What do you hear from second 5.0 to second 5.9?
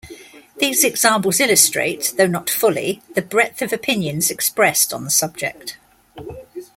the subject.